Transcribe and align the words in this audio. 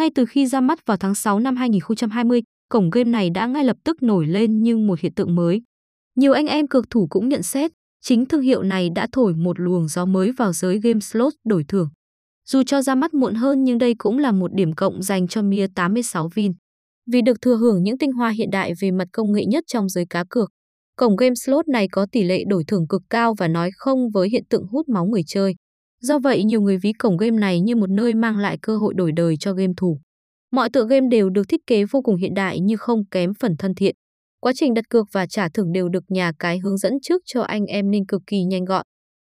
Ngay 0.00 0.10
từ 0.14 0.24
khi 0.26 0.46
ra 0.46 0.60
mắt 0.60 0.86
vào 0.86 0.96
tháng 0.96 1.14
6 1.14 1.40
năm 1.40 1.56
2020, 1.56 2.42
cổng 2.68 2.90
game 2.90 3.10
này 3.10 3.30
đã 3.30 3.46
ngay 3.46 3.64
lập 3.64 3.76
tức 3.84 4.02
nổi 4.02 4.26
lên 4.26 4.62
như 4.62 4.76
một 4.76 5.00
hiện 5.00 5.14
tượng 5.14 5.34
mới. 5.34 5.62
Nhiều 6.16 6.32
anh 6.32 6.46
em 6.46 6.66
cược 6.66 6.90
thủ 6.90 7.06
cũng 7.10 7.28
nhận 7.28 7.42
xét, 7.42 7.70
chính 8.02 8.26
thương 8.26 8.40
hiệu 8.40 8.62
này 8.62 8.90
đã 8.94 9.06
thổi 9.12 9.34
một 9.34 9.60
luồng 9.60 9.88
gió 9.88 10.04
mới 10.04 10.32
vào 10.32 10.52
giới 10.52 10.80
game 10.80 11.00
slot 11.00 11.32
đổi 11.44 11.64
thưởng. 11.68 11.88
Dù 12.48 12.62
cho 12.62 12.82
ra 12.82 12.94
mắt 12.94 13.14
muộn 13.14 13.34
hơn 13.34 13.64
nhưng 13.64 13.78
đây 13.78 13.94
cũng 13.98 14.18
là 14.18 14.32
một 14.32 14.54
điểm 14.54 14.72
cộng 14.72 15.02
dành 15.02 15.28
cho 15.28 15.42
Mia 15.42 15.66
86 15.74 16.28
Vin. 16.34 16.52
Vì 17.12 17.22
được 17.22 17.40
thừa 17.40 17.56
hưởng 17.56 17.82
những 17.82 17.98
tinh 17.98 18.12
hoa 18.12 18.30
hiện 18.30 18.50
đại 18.50 18.72
về 18.80 18.90
mặt 18.90 19.08
công 19.12 19.32
nghệ 19.32 19.44
nhất 19.44 19.64
trong 19.66 19.88
giới 19.88 20.04
cá 20.10 20.24
cược, 20.30 20.50
cổng 20.96 21.16
game 21.16 21.34
slot 21.34 21.68
này 21.68 21.88
có 21.92 22.06
tỷ 22.12 22.22
lệ 22.22 22.44
đổi 22.48 22.64
thưởng 22.66 22.88
cực 22.88 23.02
cao 23.10 23.34
và 23.38 23.48
nói 23.48 23.70
không 23.76 24.10
với 24.10 24.28
hiện 24.28 24.44
tượng 24.50 24.66
hút 24.66 24.88
máu 24.88 25.06
người 25.06 25.22
chơi. 25.26 25.54
Do 26.00 26.18
vậy, 26.18 26.44
nhiều 26.44 26.60
người 26.60 26.76
ví 26.76 26.92
cổng 26.92 27.16
game 27.16 27.38
này 27.38 27.60
như 27.60 27.76
một 27.76 27.90
nơi 27.90 28.14
mang 28.14 28.38
lại 28.38 28.58
cơ 28.62 28.76
hội 28.76 28.94
đổi 28.94 29.12
đời 29.12 29.36
cho 29.36 29.52
game 29.52 29.72
thủ. 29.76 30.00
Mọi 30.52 30.70
tựa 30.70 30.86
game 30.86 31.08
đều 31.10 31.30
được 31.30 31.48
thiết 31.48 31.60
kế 31.66 31.84
vô 31.84 32.02
cùng 32.02 32.16
hiện 32.16 32.34
đại 32.34 32.60
nhưng 32.60 32.78
không 32.78 33.06
kém 33.10 33.32
phần 33.40 33.56
thân 33.56 33.74
thiện. 33.74 33.94
Quá 34.40 34.52
trình 34.56 34.74
đặt 34.74 34.88
cược 34.90 35.06
và 35.12 35.26
trả 35.26 35.48
thưởng 35.48 35.72
đều 35.72 35.88
được 35.88 36.04
nhà 36.08 36.32
cái 36.38 36.58
hướng 36.58 36.76
dẫn 36.76 36.92
trước 37.02 37.22
cho 37.26 37.42
anh 37.42 37.66
em 37.66 37.90
nên 37.90 38.06
cực 38.06 38.22
kỳ 38.26 38.44
nhanh 38.44 38.64
gọn. 38.64 38.86